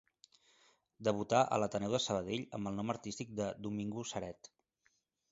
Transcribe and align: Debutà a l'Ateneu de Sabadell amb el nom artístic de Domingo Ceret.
Debutà 1.07 1.41
a 1.41 1.59
l'Ateneu 1.63 1.93
de 1.95 1.99
Sabadell 2.05 2.45
amb 2.59 2.69
el 2.71 2.79
nom 2.79 2.93
artístic 2.93 3.35
de 3.41 3.51
Domingo 3.67 4.07
Ceret. 4.13 4.51